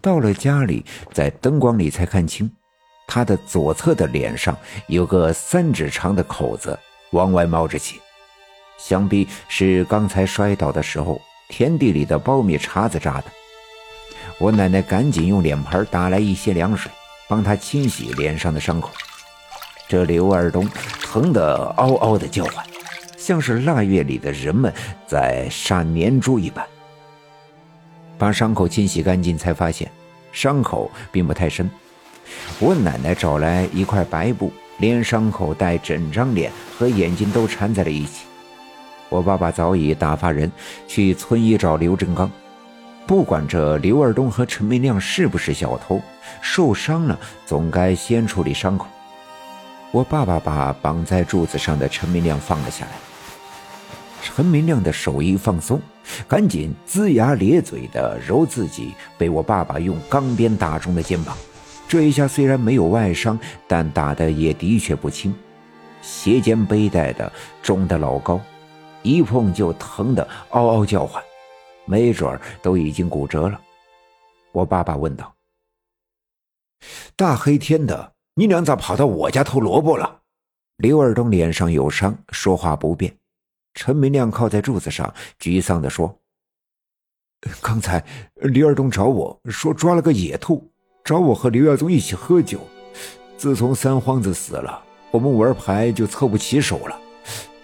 [0.00, 2.50] 到了家里，在灯光里才看清，
[3.06, 6.78] 他的左侧的脸上有个三指长的口子，
[7.10, 7.96] 往外冒着血，
[8.78, 13.24] 想必是刚才摔倒的时候田地里的苞米茬子扎的。
[14.38, 16.90] 我奶奶赶紧用脸盆打来一些凉水，
[17.28, 18.90] 帮他清洗脸上的伤口。
[19.86, 20.66] 这刘二东
[21.02, 22.64] 疼得嗷嗷的叫唤，
[23.18, 24.72] 像是腊月里的人们
[25.06, 26.64] 在杀年猪一般。
[28.20, 29.90] 把伤口清洗干净，才发现
[30.30, 31.68] 伤口并不太深。
[32.58, 38.26] 我奶奶找来一块白布，连伤口带整张脸和眼睛都缠在了一起。
[39.08, 40.52] 我爸爸早已打发人
[40.86, 42.30] 去村医找刘振刚。
[43.06, 45.98] 不管这刘二东和陈明亮是不是小偷，
[46.42, 48.86] 受伤了总该先处理伤口。
[49.92, 52.92] 我爸爸把绑在柱子上的陈明亮放了下来。
[54.22, 55.80] 陈明亮的手一放松，
[56.28, 61.36] 赶紧龇牙咧嘴地揉自己被我爸爸用钢鞭打中的肩膀。
[61.88, 65.34] 这一下虽然没有外伤，但打的也的确不轻，
[66.02, 67.32] 斜肩背带的
[67.62, 68.40] 肿得老高，
[69.02, 71.22] 一碰就疼得嗷嗷叫唤。
[71.86, 73.60] 没准儿都已经骨折了，
[74.52, 75.34] 我爸爸问道
[77.16, 80.20] ：“大黑天的，你俩咋跑到我家偷萝卜了？”
[80.78, 83.12] 刘二东脸上有伤，说话不便。
[83.74, 86.18] 陈明亮靠在柱子上，沮丧地说
[87.62, 88.04] ：“刚才
[88.34, 90.68] 刘二东找我说抓了个野兔，
[91.04, 92.60] 找我和刘耀宗一起喝酒。
[93.36, 96.98] 自从三皇子死了，我们玩牌就凑不起手了，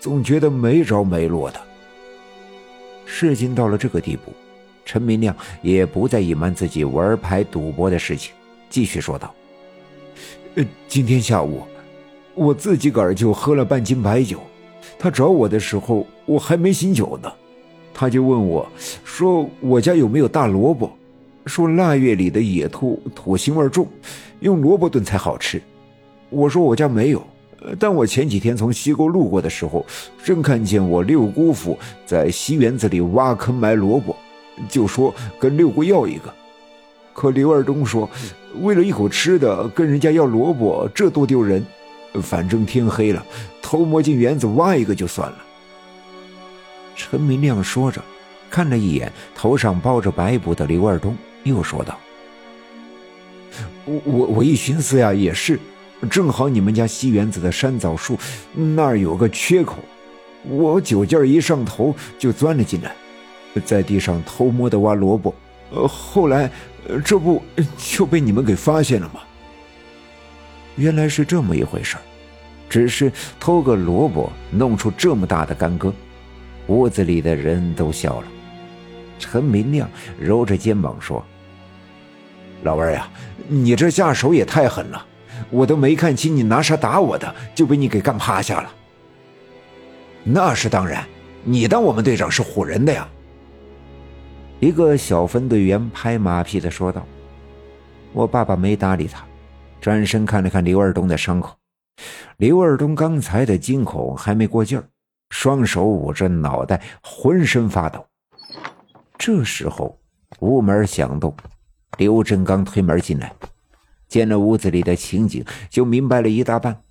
[0.01, 1.61] 总觉得没着没落的。”
[3.05, 4.33] 事情到了这个地步，
[4.84, 8.33] 陈明亮也不再隐瞒自己玩牌赌博的事情，
[8.71, 9.34] 继续说道
[10.57, 11.67] ：“呃，今天下午，
[12.34, 14.41] 我自己个儿就喝了半斤白酒。
[14.98, 17.33] 他找我的时候，我还没醒酒呢，
[17.92, 18.67] 他就问我，
[19.05, 20.91] 说我家有没有大萝卜，
[21.47, 23.87] 说腊月里的野兔土腥味重，
[24.41, 25.61] 用萝卜炖才好吃。
[26.31, 27.23] 我说我家没有。”
[27.81, 29.84] 但我前几天从西沟路过的时候，
[30.22, 34.15] 正看见我六姑父在西园子里挖坑埋萝卜，
[34.69, 36.32] 就说跟六姑要一个。
[37.12, 38.09] 可刘二东说，
[38.61, 41.65] 为了一口吃的跟人家要萝卜，这多丢人。
[42.21, 43.25] 反正天黑了，
[43.60, 45.37] 偷摸进园子挖一个就算了。
[46.94, 48.03] 陈明亮说着，
[48.50, 51.99] 看了一眼头上包着白布的刘二东，又说道
[53.84, 55.59] ：“我我我一寻思呀，也是。”
[56.10, 58.19] 正好你们家西园子的山枣树
[58.53, 59.78] 那儿有个缺口，
[60.44, 62.94] 我酒劲儿一上头就钻了进来，
[63.65, 65.34] 在地上偷摸的挖萝卜。
[65.71, 66.50] 呃，后来
[67.03, 67.43] 这不
[67.78, 69.21] 就被你们给发现了吗？
[70.76, 71.97] 原来是这么一回事
[72.69, 73.10] 只是
[73.41, 75.92] 偷个萝卜弄出这么大的干戈，
[76.69, 78.26] 屋子里的人都笑了。
[79.19, 79.88] 陈明亮
[80.20, 81.25] 揉着肩膀说
[82.62, 83.09] ：“老二呀，
[83.48, 85.06] 你这下手也太狠了。”
[85.50, 88.72] 我都没看清你拿啥打我的，就被你给干趴下了。
[90.25, 91.06] 那是当然，
[91.44, 93.06] 你当我们队长是唬人的呀？
[94.58, 97.06] 一个小分队员拍马屁的说道。
[98.12, 99.25] 我爸爸没搭理他，
[99.87, 101.57] 转身看了看刘二东的伤口。
[102.39, 104.85] 刘二东刚才的惊恐还没过劲儿，
[105.31, 108.05] 双手捂着脑袋，浑身发抖。
[109.17, 109.97] 这时候，
[110.41, 111.33] 屋门响动，
[111.99, 113.33] 刘振刚推门进来。
[114.09, 116.83] 见了屋子里的情景，就明白了一大半，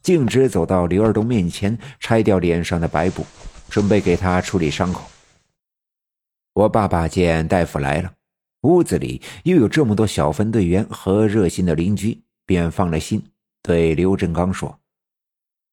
[0.00, 3.26] 径直走到刘二东面前，拆掉脸上的白布，
[3.68, 5.02] 准备给他处理伤口。
[6.52, 8.12] 我爸爸见大夫来了，
[8.60, 13.24] 屋子里又有这么多小分队员和热心的邻居，便放了心，
[13.62, 14.78] 对刘振刚说：“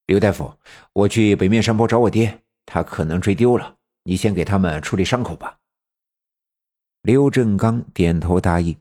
[0.08, 0.54] 刘大夫，
[0.94, 5.58] 我去北面山坡找我爹，他可能追丢了，你先给他们处理伤口吧。”
[7.04, 8.76] 刘振刚点头答应。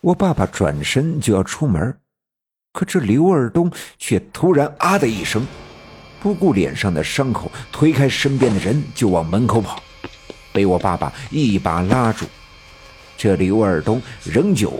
[0.00, 1.98] 我爸爸转身就要出门，
[2.72, 5.46] 可这刘二东却突然啊的一声，
[6.20, 9.82] 不顾脸上的伤口，推开身边的人就往门口跑，
[10.52, 12.24] 被我爸爸一把拉住。
[13.16, 14.70] 这刘二东仍旧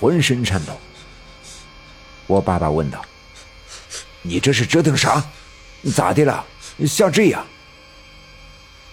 [0.00, 0.72] 浑身颤抖。
[2.26, 3.04] 我爸爸问道
[4.22, 5.24] ：“你这是折腾啥？
[5.94, 6.44] 咋的了？
[6.86, 7.44] 像这样？”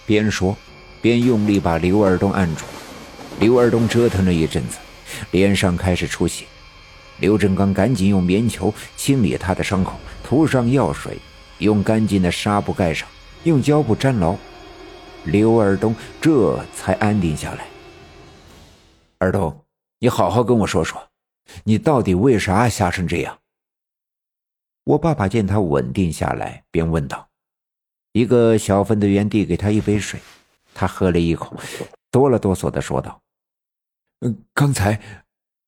[0.06, 0.56] 边说
[1.00, 2.64] 边用力把刘二东按住。
[3.40, 4.78] 刘二东折腾了一阵子。
[5.30, 6.46] 脸上开始出血，
[7.18, 9.92] 刘振刚赶紧用棉球清理他的伤口，
[10.24, 11.18] 涂上药水，
[11.58, 13.06] 用干净的纱布盖上，
[13.44, 14.34] 用胶布粘牢。
[15.24, 17.66] 刘二东这才安定下来。
[19.18, 19.54] 二东，
[19.98, 21.00] 你好好跟我说说，
[21.64, 23.38] 你到底为啥吓成这样？
[24.84, 27.28] 我爸爸见他稳定下来，便问道。
[28.12, 30.20] 一个小分队员递给他一杯水，
[30.74, 31.56] 他喝了一口，
[32.10, 33.20] 哆了哆嗦的说道。
[34.52, 35.00] 刚才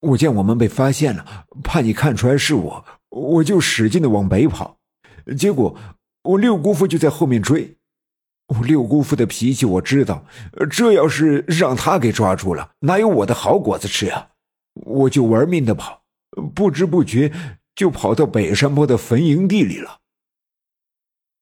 [0.01, 4.77] 我见我们被发现了，怕你看出来是我，我就使劲的往北跑。
[5.39, 5.77] 结果
[6.23, 7.77] 我六姑父就在后面追。
[8.49, 10.27] 我六姑父的脾气我知道，
[10.71, 14.29] 这要是让他给抓住了，哪有我的好果子吃啊？
[14.75, 16.05] 我就玩命的跑，
[16.55, 17.33] 不知不觉
[17.75, 20.01] 就跑到北山坡的坟营地里了。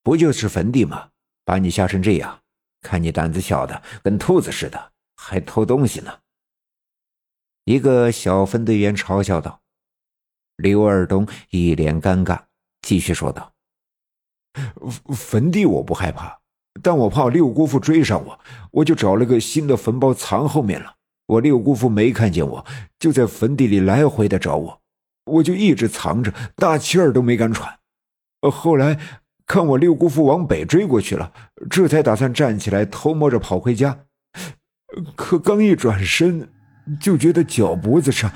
[0.01, 1.09] 不就是坟地吗？
[1.45, 2.39] 把你吓成这样，
[2.81, 6.19] 看你胆子小的跟兔子似的，还偷东西呢。
[7.65, 9.61] 一个小分队员嘲笑道。
[10.57, 12.43] 刘二东一脸尴尬，
[12.81, 13.53] 继续说道
[15.15, 16.39] ：“坟地我不害怕，
[16.81, 18.39] 但我怕六姑父追上我，
[18.71, 20.95] 我就找了个新的坟包藏后面了。
[21.27, 22.65] 我六姑父没看见我，
[22.99, 24.81] 就在坟地里来回的找我，
[25.25, 27.77] 我就一直藏着，大气儿都没敢喘。
[28.41, 28.99] 后来……”
[29.45, 31.33] 看我六姑父往北追过去了，
[31.69, 34.05] 这才打算站起来偷摸着跑回家。
[35.17, 36.47] 可刚一转身，
[36.97, 38.31] 就觉得脚脖子上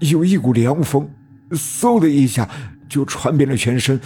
[0.00, 1.10] 有一股凉风，
[1.50, 2.48] 嗖的一下
[2.88, 4.00] 就传遍了全身，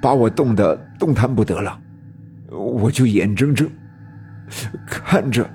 [0.00, 1.78] 把我冻得动弹不得了。
[2.52, 3.68] 我就眼睁睁
[4.86, 5.50] 看着，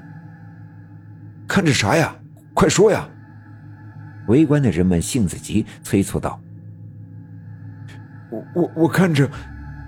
[1.48, 2.16] 看着啥呀？
[2.54, 3.07] 快说呀！
[4.28, 6.40] 围观的人们性子急，催促道
[8.31, 9.30] ：“我我我看着。”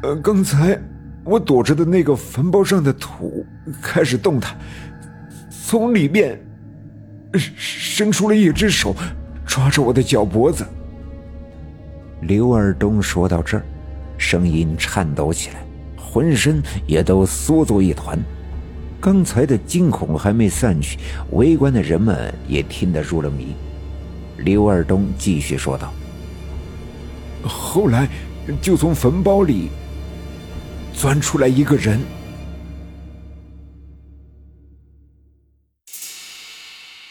[0.04, 0.80] 呃，刚才
[1.24, 3.46] 我躲着的那个坟包上的土
[3.82, 4.56] 开始动弹，
[5.50, 6.40] 从里面
[7.34, 8.96] 伸出了一只手，
[9.46, 10.64] 抓着我的脚脖子。
[12.22, 13.64] 刘二东说到这儿，
[14.18, 15.66] 声音颤抖起来，
[15.98, 18.20] 浑身也都缩作一团。
[19.06, 20.98] 刚才的惊恐还没散去，
[21.30, 23.54] 围观的人们也听得入了迷。
[24.40, 25.94] 刘二东继续说道
[27.46, 28.10] ：“后来
[28.60, 29.70] 就从坟包里。”
[30.92, 32.02] 钻出来一个人。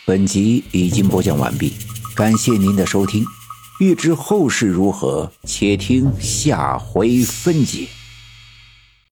[0.05, 1.75] 本集已经播讲完毕，
[2.17, 3.25] 感谢您的收听。
[3.79, 7.87] 欲知后事如何，且听下回分解。